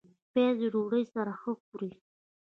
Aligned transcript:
پیاز 0.31 0.55
د 0.61 0.63
ډوډۍ 0.73 1.03
سره 1.13 1.31
ښه 1.41 1.51
خوري 1.63 1.91